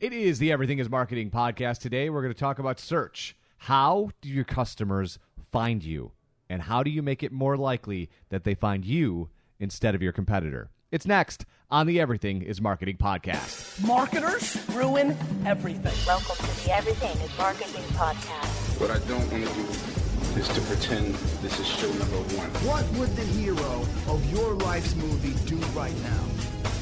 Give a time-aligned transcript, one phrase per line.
[0.00, 1.80] It is the Everything is Marketing podcast.
[1.80, 3.34] Today, we're going to talk about search.
[3.56, 5.18] How do your customers
[5.50, 6.12] find you?
[6.48, 10.12] And how do you make it more likely that they find you instead of your
[10.12, 10.70] competitor?
[10.92, 13.84] It's next on the Everything is Marketing podcast.
[13.84, 15.92] Marketers ruin everything.
[16.06, 18.80] Welcome to the Everything is Marketing podcast.
[18.80, 22.48] What I don't want to do is to pretend this is show number one.
[22.68, 26.24] What would the hero of your life's movie do right now?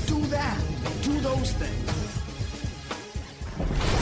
[0.04, 0.60] Do that.
[1.00, 2.05] Do those things.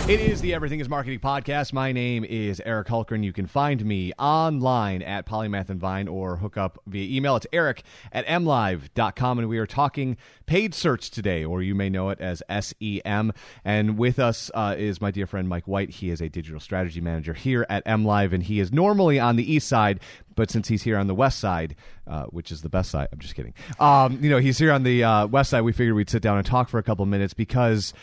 [0.07, 1.73] It is the Everything is Marketing podcast.
[1.73, 3.25] My name is Eric Hulkran.
[3.25, 7.37] You can find me online at Polymath and Vine or hook up via email.
[7.37, 9.39] It's eric at mlive.com.
[9.39, 13.33] And we are talking paid search today, or you may know it as SEM.
[13.65, 15.89] And with us uh, is my dear friend Mike White.
[15.89, 19.53] He is a digital strategy manager here at MLive, and he is normally on the
[19.55, 20.01] east side,
[20.37, 21.77] but since he's here on the west side,
[22.07, 23.55] uh, which is the best side, I'm just kidding.
[23.81, 25.63] Um, you know, he's here on the uh, west side.
[25.63, 27.95] We figured we'd sit down and talk for a couple minutes because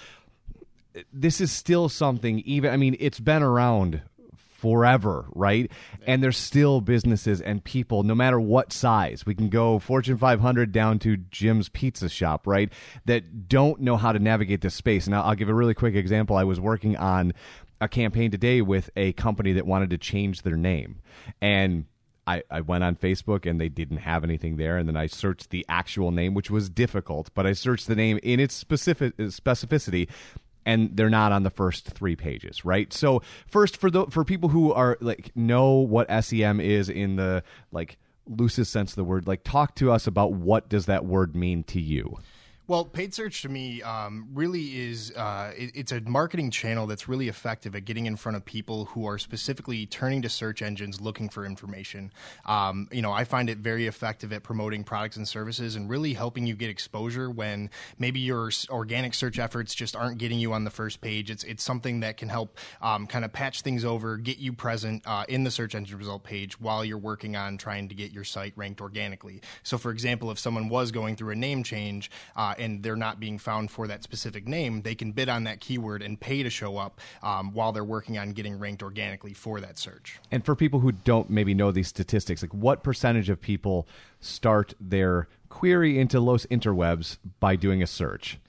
[1.13, 4.01] this is still something even i mean it's been around
[4.61, 5.71] forever right?
[6.05, 10.71] And there's still businesses and people no matter what size we can go fortune 500
[10.71, 12.71] down to jim's pizza shop right?
[13.05, 15.07] That don't know how to navigate this space.
[15.07, 16.37] And i'll, give a really quick example.
[16.37, 17.33] I was working on
[17.81, 21.01] a campaign today with a company that wanted to change their name.
[21.41, 21.85] And
[22.27, 25.49] I, I went on Facebook and they didn't have anything there, and then I searched
[25.49, 30.07] the actual name, which was difficult, but I searched the name in its specific specificity,
[30.65, 32.91] and they're not on the first three pages, right?
[32.93, 37.43] So first for the for people who are like know what SEM is in the
[37.71, 41.35] like loosest sense of the word, like talk to us about what does that word
[41.35, 42.17] mean to you?
[42.71, 47.09] Well, paid search to me um, really is uh, it, it's a marketing channel that's
[47.09, 51.01] really effective at getting in front of people who are specifically turning to search engines
[51.01, 52.13] looking for information.
[52.45, 56.13] Um, you know, I find it very effective at promoting products and services and really
[56.13, 60.63] helping you get exposure when maybe your organic search efforts just aren't getting you on
[60.63, 61.29] the first page.
[61.29, 65.03] It's it's something that can help um, kind of patch things over, get you present
[65.05, 68.23] uh, in the search engine result page while you're working on trying to get your
[68.23, 69.41] site ranked organically.
[69.61, 72.09] So, for example, if someone was going through a name change.
[72.33, 75.59] Uh, and they're not being found for that specific name, they can bid on that
[75.59, 79.59] keyword and pay to show up um, while they're working on getting ranked organically for
[79.59, 80.19] that search.
[80.29, 83.87] And for people who don't maybe know these statistics, like what percentage of people
[84.19, 88.39] start their query into Los Interwebs by doing a search?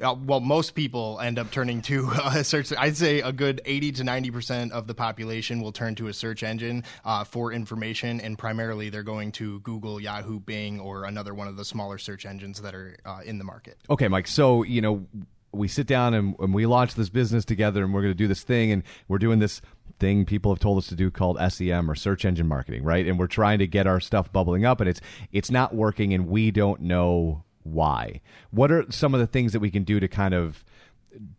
[0.00, 2.72] Uh, well, most people end up turning to a search.
[2.76, 6.12] I'd say a good 80 to 90 percent of the population will turn to a
[6.12, 11.34] search engine uh, for information, and primarily they're going to Google, Yahoo, Bing, or another
[11.34, 13.78] one of the smaller search engines that are uh, in the market.
[13.90, 14.26] Okay, Mike.
[14.26, 15.06] So you know,
[15.52, 18.28] we sit down and, and we launch this business together, and we're going to do
[18.28, 19.60] this thing, and we're doing this
[19.98, 23.06] thing people have told us to do called SEM or search engine marketing, right?
[23.06, 25.00] And we're trying to get our stuff bubbling up, and it's
[25.32, 28.20] it's not working, and we don't know why.
[28.50, 30.64] What are some of the things that we can do to kind of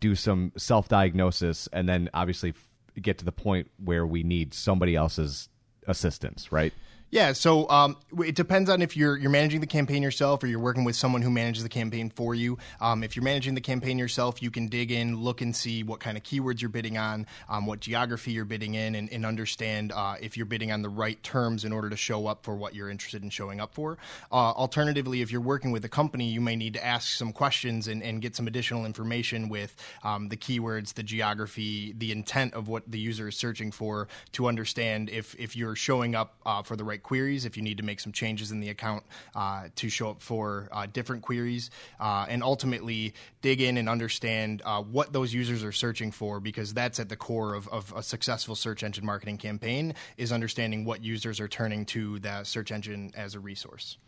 [0.00, 2.54] do some self diagnosis and then obviously
[3.00, 5.48] get to the point where we need somebody else's
[5.86, 6.72] assistance, right?
[7.14, 10.58] Yeah, so um, it depends on if you're you're managing the campaign yourself or you're
[10.58, 12.58] working with someone who manages the campaign for you.
[12.80, 16.00] Um, if you're managing the campaign yourself, you can dig in, look and see what
[16.00, 19.92] kind of keywords you're bidding on, um, what geography you're bidding in, and, and understand
[19.92, 22.74] uh, if you're bidding on the right terms in order to show up for what
[22.74, 23.96] you're interested in showing up for.
[24.32, 27.86] Uh, alternatively, if you're working with a company, you may need to ask some questions
[27.86, 32.66] and, and get some additional information with um, the keywords, the geography, the intent of
[32.66, 36.74] what the user is searching for to understand if if you're showing up uh, for
[36.74, 39.04] the right queries, if you need to make some changes in the account
[39.36, 41.70] uh, to show up for uh, different queries,
[42.00, 46.74] uh, and ultimately dig in and understand uh, what those users are searching for, because
[46.74, 51.04] that's at the core of, of, a successful search engine marketing campaign is understanding what
[51.04, 53.98] users are turning to the search engine as a resource.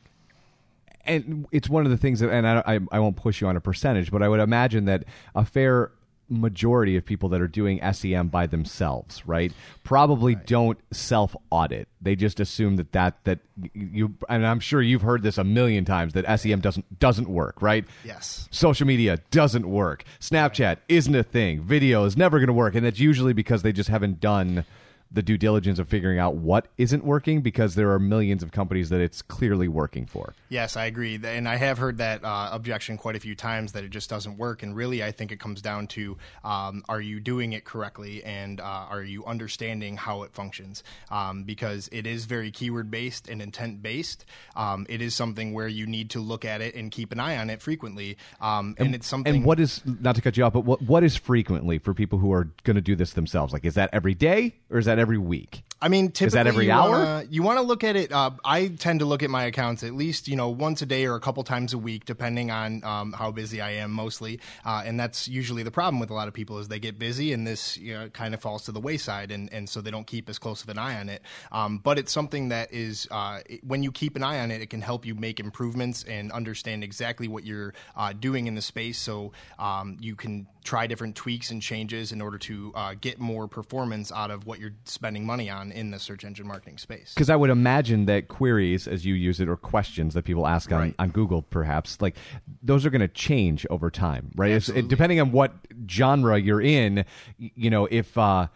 [1.05, 3.57] And it's one of the things that, and I, I, I, won't push you on
[3.57, 5.05] a percentage, but I would imagine that
[5.37, 5.93] a fair
[6.29, 9.53] majority of people that are doing SEM by themselves, right?
[9.85, 10.47] Probably right.
[10.47, 11.89] don't self audit.
[12.01, 13.41] They just assume that that that
[13.75, 17.63] you and I'm sure you've heard this a million times that SEM doesn't doesn't work,
[17.63, 17.85] right?
[18.05, 18.49] Yes.
[18.51, 20.05] Social media doesn't work.
[20.21, 20.79] Snapchat right.
[20.89, 21.63] isn't a thing.
[21.63, 24.65] Video is never going to work, and that's usually because they just haven't done
[25.11, 28.89] the due diligence of figuring out what isn't working because there are millions of companies
[28.89, 30.35] that it's clearly working for.
[30.49, 31.19] Yes, I agree.
[31.23, 34.37] And I have heard that uh, objection quite a few times that it just doesn't
[34.37, 34.63] work.
[34.63, 38.61] And really, I think it comes down to um, are you doing it correctly and
[38.61, 40.83] uh, are you understanding how it functions?
[41.11, 44.25] Um, because it is very keyword based and intent based.
[44.57, 47.37] Um, it is something where you need to look at it and keep an eye
[47.39, 48.17] on it frequently.
[48.41, 49.37] Um, and, and, it's something.
[49.37, 52.19] And what is, not to cut you off, but what, what is frequently for people
[52.19, 53.53] who are going to do this themselves?
[53.53, 55.63] Like, is that every day or is that every week?
[55.81, 56.91] I mean, typically Is that every you hour?
[56.91, 58.11] Wanna, you want to look at it.
[58.11, 61.05] Uh, I tend to look at my accounts at least you know once a day
[61.05, 63.91] or a couple times a week, depending on um, how busy I am.
[63.91, 66.99] Mostly, uh, and that's usually the problem with a lot of people is they get
[66.99, 69.91] busy and this you know, kind of falls to the wayside, and, and so they
[69.91, 71.21] don't keep as close of an eye on it.
[71.53, 74.63] Um, but it's something that is uh, it- when you keep an eye on it,
[74.63, 78.63] it can help you make improvements and understand exactly what you're uh, doing in the
[78.63, 83.21] space, so um, you can try different tweaks and changes in order to uh, get
[83.21, 87.13] more performance out of what you're spending money on in the search engine marketing space.
[87.15, 90.71] Because I would imagine that queries, as you use it, or questions that people ask
[90.73, 90.95] on, Right.
[90.99, 92.17] on Google, perhaps, like
[92.63, 94.53] those are going to change over time, right?
[94.53, 94.89] Absolutely.
[94.89, 95.53] depending on what
[95.89, 97.05] genre you're in,
[97.39, 98.47] you know, if uh,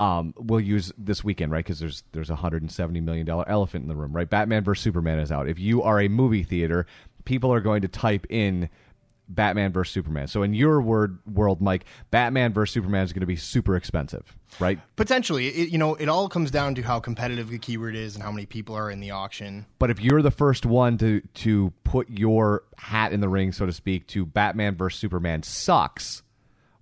[0.00, 1.64] um, we'll use this weekend, right?
[1.64, 4.28] Because there's there's a hundred and seventy million dollar elephant in the room, right?
[4.30, 5.48] Batman versus Superman is out.
[5.48, 6.86] If you are a movie theater,
[7.24, 8.68] people are going to type in.
[9.28, 10.26] Batman versus Superman.
[10.28, 14.36] So in your word world, Mike, Batman versus Superman is going to be super expensive,
[14.58, 14.78] right?
[14.96, 18.22] Potentially, it, you know, it all comes down to how competitive the keyword is and
[18.22, 19.66] how many people are in the auction.
[19.78, 23.66] But if you're the first one to to put your hat in the ring, so
[23.66, 26.22] to speak, to Batman versus Superman sucks,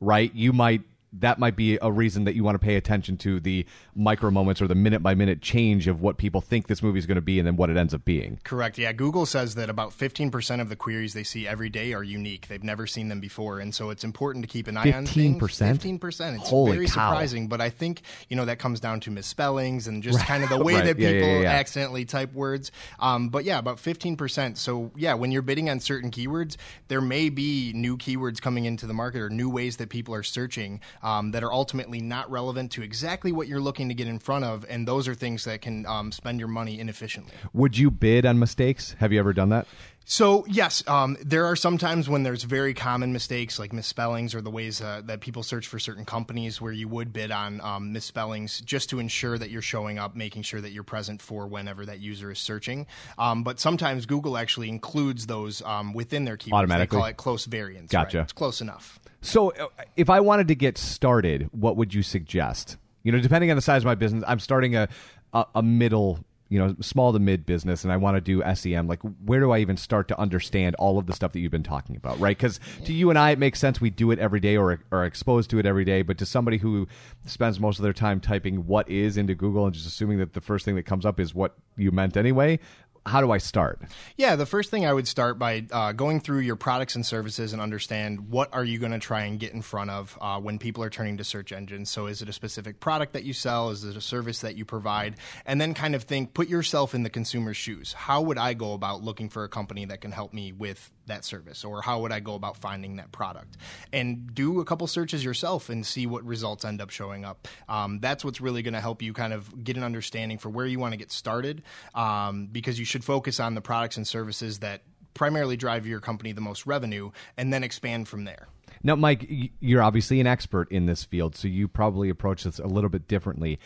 [0.01, 0.33] right?
[0.35, 0.83] You might
[1.21, 3.65] that might be a reason that you want to pay attention to the
[3.95, 7.07] micro moments or the minute by minute change of what people think this movie is
[7.07, 8.39] going to be and then what it ends up being.
[8.45, 8.79] Correct.
[8.79, 12.49] Yeah, Google says that about 15% of the queries they see every day are unique.
[12.49, 15.41] They've never seen them before, and so it's important to keep an eye on things.
[15.41, 15.99] 15%?
[15.99, 16.35] 15%.
[16.41, 17.11] It's Holy very cow.
[17.11, 20.49] surprising, but I think, you know, that comes down to misspellings and just kind of
[20.51, 20.85] the way Right.
[20.85, 21.49] that people yeah, yeah, yeah.
[21.53, 22.71] accidentally type words.
[23.01, 24.57] Um, but yeah, about 15%.
[24.59, 26.57] So yeah, when you're bidding on certain keywords,
[26.89, 30.23] there may be new keywords coming into the market or new ways that people are
[30.23, 34.19] searching um, that are ultimately not relevant to exactly what you're looking to get in
[34.19, 37.33] front of, and those are things that can um, spend your money inefficiently.
[37.53, 38.97] Would you bid on mistakes?
[38.99, 39.67] Have you ever done that?
[40.09, 44.53] So yes, um, there are sometimes when there's very common mistakes like misspellings or the
[44.53, 48.61] ways uh, that people search for certain companies where you would bid on um, misspellings
[48.61, 51.99] just to ensure that you're showing up, making sure that you're present for whenever that
[51.99, 52.87] user is searching.
[53.19, 56.53] Um, but sometimes Google actually includes those um, within their keywords.
[56.53, 56.99] Automatically?
[56.99, 57.91] They call it close variants.
[57.91, 58.19] Gotcha.
[58.19, 58.25] Right?
[58.25, 59.01] It's close enough.
[59.23, 59.67] So, uh,
[59.97, 62.77] if I wanted to get started, what would you suggest?
[63.03, 64.89] You know, depending on the size of my business, I'm starting a
[65.33, 68.87] a, a middle, you know, small to mid business, and I want to do SEM.
[68.87, 71.63] Like, where do I even start to understand all of the stuff that you've been
[71.63, 72.21] talking about?
[72.21, 72.37] Right?
[72.37, 73.81] Because to you and I, it makes sense.
[73.81, 76.03] We do it every day, or are exposed to it every day.
[76.03, 76.87] But to somebody who
[77.25, 80.41] spends most of their time typing "what is" into Google and just assuming that the
[80.41, 82.59] first thing that comes up is what you meant anyway,
[83.07, 83.81] how do I start?
[84.17, 87.53] Yeah, the first thing I would start by uh, going through your products and services
[87.53, 90.59] and understand what are you going to try and get in front of uh, when
[90.59, 91.89] people are turning to search engines.
[91.89, 93.71] So, is it a specific product that you sell?
[93.71, 95.17] Is it a service that you provide?
[95.47, 97.93] And then kind of think, put yourself in the consumer's shoes.
[97.93, 101.25] How would I go about looking for a company that can help me with that
[101.25, 103.57] service, or how would I go about finding that product?
[103.93, 107.47] And do a couple searches yourself and see what results end up showing up.
[107.69, 110.67] Um, that's what's really going to help you kind of get an understanding for where
[110.67, 111.63] you want to get started,
[111.95, 114.83] um, because you should focus on the products and services that
[115.15, 118.49] primarily drive your company the most revenue, and then expand from there.
[118.83, 119.27] Now, Mike,
[119.61, 123.09] you're obviously an expert in this field, so you probably approach this a little bit
[123.09, 123.59] differently.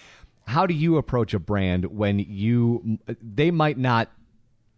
[0.47, 4.11] How do you approach a brand when you they might not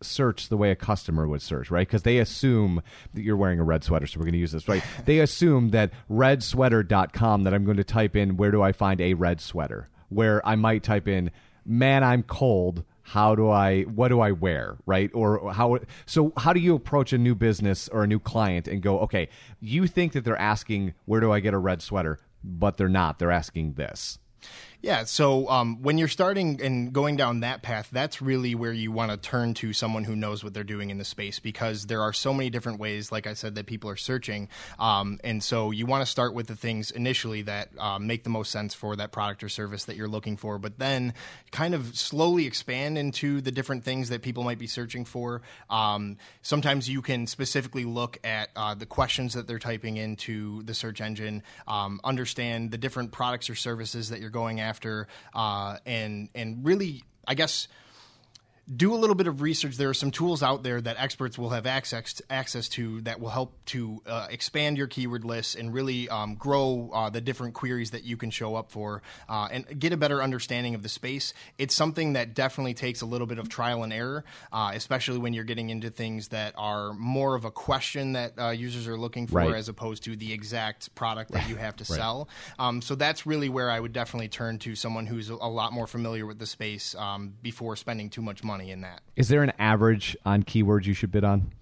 [0.01, 1.87] search the way a customer would search, right?
[1.87, 2.83] Because they assume
[3.15, 4.83] that you're wearing a red sweater, so we're going to use this, right?
[5.05, 9.15] they assume that redsweater.com that I'm going to type in where do I find a
[9.15, 11.31] red sweater, where I might type in
[11.65, 15.11] man I'm cold how do I what do I wear right?
[15.15, 18.83] Or how so how do you approach a new business or a new client and
[18.83, 19.29] go okay
[19.61, 23.19] you think that they're asking where do I get a red sweater but they're not.
[23.19, 24.19] They're asking this
[24.83, 28.91] Yeah, so um, when you're starting and going down that path, that's really where you
[28.91, 32.03] want to turn to someone who knows what they're doing in the space because there
[32.03, 34.49] are so many different ways, like I said, that people are searching.
[34.81, 38.31] Um, and so you want to start with the things initially that um, make the
[38.31, 41.15] most sense for that product or service that you're looking for, but then
[41.53, 45.43] kind of slowly expand into the different things that people might be searching for.
[45.71, 50.75] Um, sometimes you can specifically look at uh, the questions that they're typing into the
[50.75, 54.72] search engine, um, understand the different products or services that you're going after,
[55.35, 57.69] uh, and and really, I guess
[58.77, 59.77] do a little bit of research.
[59.77, 63.29] There are some tools out there that experts will have access access to that will
[63.31, 67.91] help to uh, expand your keyword list and really um, grow uh, the different queries
[67.91, 71.35] that you can show up for uh, and get a better understanding of the space.
[71.59, 75.33] It's something that definitely takes a little bit of trial and error, uh, especially when
[75.33, 79.27] you're getting into things that are more of a question that uh, users are looking
[79.27, 79.55] for Right.
[79.55, 82.29] as opposed to the exact product that you have to sell.
[82.61, 85.73] Um, so that's really where I would definitely turn to someone who's a a lot
[85.73, 89.01] more familiar with the space um, before spending too much money in that.
[89.17, 91.53] is there an average on keywords you should bid on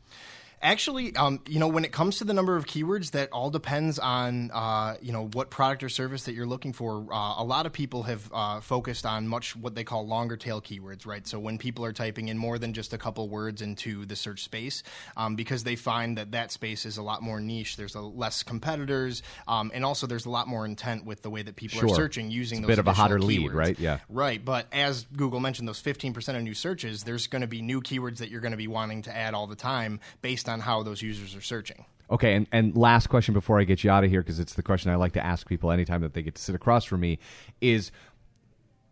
[0.63, 3.99] Actually, um, you know, when it comes to the number of keywords, that all depends
[3.99, 7.07] on uh, you know what product or service that you're looking for.
[7.11, 10.61] Uh, a lot of people have uh, focused on much what they call longer tail
[10.61, 11.27] keywords, right?
[11.27, 14.45] So when people are typing in more than just a couple words into the search
[14.45, 14.83] space,
[15.17, 17.79] um, because they find that that space is a lot more niche.
[17.79, 21.41] There's a less competitors, um, and also there's a lot more intent with the way
[21.41, 21.91] that people Sure.
[21.91, 23.79] are searching using It's a bit of a hotter lead, right?
[23.79, 24.01] Yeah.
[24.11, 27.81] Right, but as Google mentioned, those 15% of new searches, there's going to be new
[27.81, 30.83] keywords that you're going to be wanting to add all the time based on how
[30.83, 31.85] those users are searching.
[32.11, 34.65] Okay, and, and last question before I get you out of here, because it's the
[34.65, 37.21] question I like to ask people anytime that they get to sit across from me,
[37.61, 37.93] is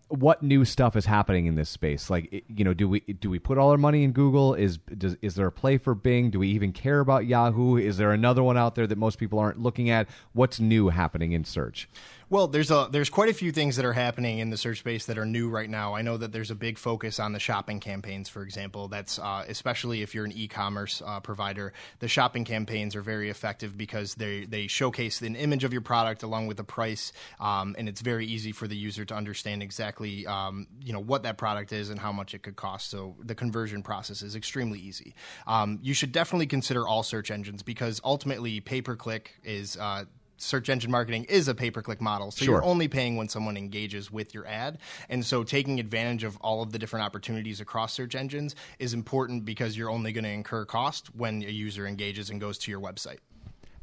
[0.09, 2.09] what new stuff is happening in this space?
[2.09, 4.55] Like, you know, do we do we put all our money in Google?
[4.55, 6.31] Is does, is there a play for Bing?
[6.31, 7.77] Do we even care about Yahoo?
[7.77, 10.09] Is there another one out there that most people aren't looking at?
[10.33, 11.89] What's new happening in search?
[12.31, 15.07] Well, there's a there's quite a few things that are happening in the search space
[15.07, 15.95] that are new right now.
[15.95, 18.89] I know that there's a big focus on the shopping campaigns, for example.
[18.89, 21.73] That's uh, especially if you're an e-commerce uh, provider.
[22.01, 26.23] The shopping campaigns are very effective because they they showcase an image of your product
[26.23, 29.98] along with the price, um, and it's very easy for the user to understand exactly
[30.27, 32.91] um, you know what that product is and how much it could cost.
[32.91, 35.15] So the conversion process is extremely easy.
[35.47, 40.05] Um, you should definitely consider all search engines because ultimately pay per click is uh,
[40.39, 42.31] search engine marketing is a pay per click model.
[42.31, 42.55] So Sure.
[42.55, 44.79] you're only paying when someone engages with your ad.
[45.09, 49.45] And so taking advantage of all of the different opportunities across search engines is important
[49.45, 52.81] because you're only going to incur cost when a user engages and goes to your
[52.81, 53.19] website.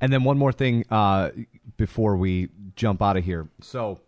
[0.02, 1.32] And then one more thing uh,
[1.78, 3.48] before we jump out of here.
[3.62, 4.00] So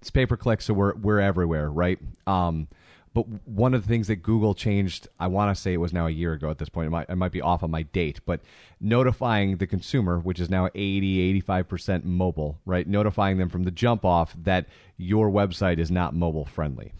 [0.00, 1.98] it's pay per click, so we're we're everywhere, right?
[2.26, 2.68] Um,
[3.16, 6.06] but one of the things that Google changed, I want to say it was now
[6.06, 6.88] a year ago at this point.
[6.88, 8.42] It might, I might be off on my date, but
[8.78, 12.86] notifying the consumer, which is now 80, 85% mobile, right?
[12.86, 14.66] Notifying them from the jump off that
[14.98, 16.92] your website is not mobile friendly.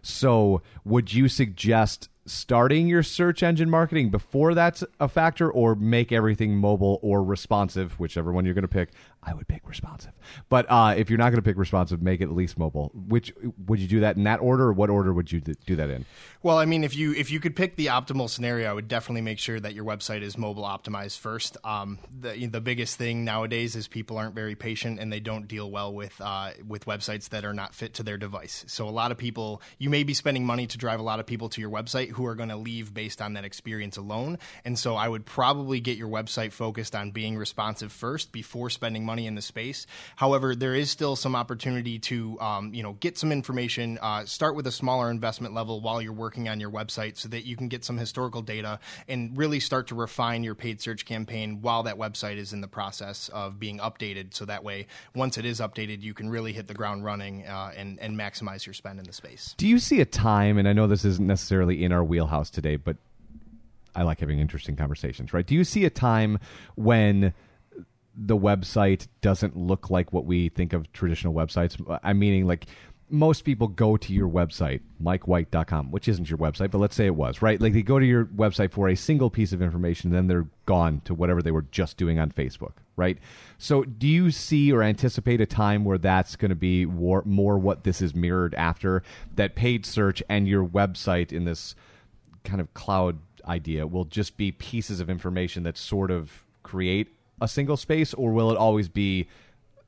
[0.00, 6.12] So, would you suggest starting your search engine marketing before that's a factor, or make
[6.12, 8.88] everything mobile or responsive, whichever one you're going to pick?
[9.22, 10.12] I would pick responsive,
[10.48, 12.90] but uh, if you're not going to pick responsive, make it at least mobile.
[12.94, 13.32] Which
[13.66, 16.04] would you do that in that order, or what order would you do that in?
[16.42, 19.22] Well, I mean, if you if you could pick the optimal scenario, I would definitely
[19.22, 21.56] make sure that your website is mobile optimized first.
[21.64, 25.70] Um, the the biggest thing nowadays is people aren't very patient and they don't deal
[25.70, 28.64] well with uh, with websites that are not fit to their device.
[28.68, 31.26] So a lot of people, you may be spending money to drive a lot of
[31.26, 34.38] people to your website who are going to leave based on that experience alone.
[34.64, 39.04] And so I would probably get your website focused on being responsive first before spending
[39.08, 39.86] money in the space.
[40.16, 43.98] However, there is still some opportunity to um, you know get some information.
[44.00, 47.46] Uh, start with a smaller investment level while you're working on your website, so that
[47.46, 51.60] you can get some historical data and really start to refine your paid search campaign
[51.62, 54.34] while that website is in the process of being updated.
[54.34, 57.72] So that way, once it is updated, you can really hit the ground running uh,
[57.76, 59.54] and and maximize your spend in the space.
[59.56, 60.58] Do you see a time?
[60.58, 62.96] And I know this isn't necessarily in our wheelhouse today, but
[63.94, 65.46] I like having interesting conversations, right?
[65.46, 66.38] Do you see a time
[66.76, 67.34] when
[68.20, 72.00] the website doesn't look like what we think of traditional websites?
[72.02, 72.66] I'm meaning like
[73.10, 77.14] most people go to your website, mikewhite.com, which isn't your website, but let's say it
[77.14, 77.60] was, right?
[77.60, 81.00] Like they go to your website for a single piece of information, then they're gone
[81.04, 83.18] to whatever they were just doing on Facebook, right?
[83.56, 87.58] So do you see or anticipate a time where that's going to be war- more
[87.58, 89.02] what this is mirrored after?
[89.36, 91.74] That paid search and your website in this
[92.44, 97.08] kind of cloud idea will just be pieces of information that sort of create
[97.40, 99.28] a single space, or will it always be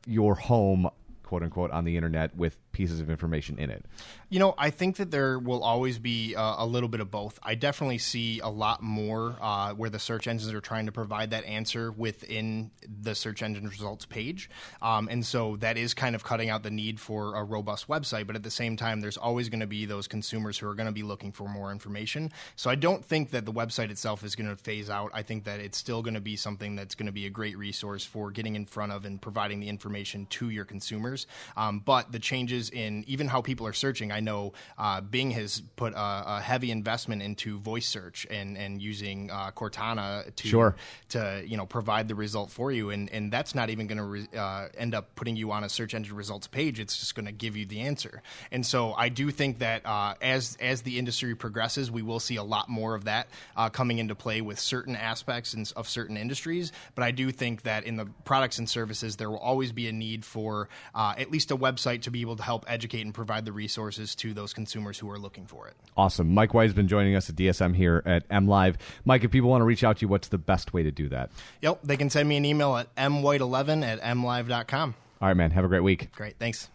[0.07, 0.89] your home,
[1.23, 3.85] quote unquote, on the internet with pieces of information in it?
[4.29, 7.39] You know, I think that there will always be uh, a little bit of both.
[7.43, 11.31] I definitely see a lot more uh, where the search engines are trying to provide
[11.31, 12.71] that answer within
[13.03, 14.49] the search engine results page.
[14.81, 18.27] Um, and so that is kind of cutting out the need for a robust website.
[18.27, 20.87] But at the same time, there's always going to be those consumers who are going
[20.87, 22.31] to be looking for more information.
[22.57, 25.11] So I don't think that the website itself is going to phase out.
[25.13, 27.59] I think that it's still going to be something that's going to be a great
[27.59, 31.27] resource for getting in front of and providing the information to your consumers.
[31.57, 35.63] Um, but the changes in even how people are searching, I know uh, Bing has
[35.77, 40.77] put a, a heavy investment into voice search and and using uh, Cortana to Sure.
[41.11, 44.05] to you know provide the result for you, and and that's not even going to
[44.05, 46.79] re- uh, end up putting you on a search engine results page.
[46.81, 48.23] It's just going to give you the answer.
[48.51, 52.37] And so I do think that uh, as as the industry progresses, we will see
[52.37, 56.17] a lot more of that uh, coming into play with certain aspects in, of certain
[56.17, 56.73] industries.
[56.95, 59.93] But I do think that in the products and services, there will always be a
[59.93, 63.45] need for uh, at least a website to be able to help educate and provide
[63.45, 65.75] the resources to those consumers who are looking for it.
[65.97, 66.35] Awesome.
[66.35, 68.77] Mike White has been joining us at DSM here at M Live.
[69.05, 71.09] Mike, if people want to reach out to you, what's the best way to do
[71.11, 71.31] that?
[71.63, 74.95] Yep, they can send me an email at mwhite11 at mlive.com.
[75.23, 75.53] All right, man.
[75.53, 76.11] Have a great week.
[76.13, 76.69] Great, thanks.